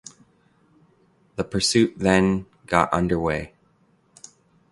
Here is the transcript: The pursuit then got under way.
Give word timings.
The 1.35 1.43
pursuit 1.43 1.93
then 1.99 2.47
got 2.65 2.91
under 2.91 3.19
way. 3.19 3.53